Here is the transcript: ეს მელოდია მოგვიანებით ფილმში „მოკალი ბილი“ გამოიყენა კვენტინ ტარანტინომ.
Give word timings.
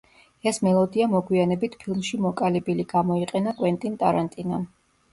ეს 0.51 0.59
მელოდია 0.67 1.07
მოგვიანებით 1.11 1.77
ფილმში 1.85 2.21
„მოკალი 2.25 2.65
ბილი“ 2.71 2.89
გამოიყენა 2.97 3.57
კვენტინ 3.63 4.03
ტარანტინომ. 4.05 4.71